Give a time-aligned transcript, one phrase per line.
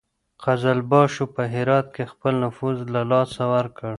[0.43, 3.89] قزلباشو په هرات کې خپل نفوذ له لاسه ورکړ.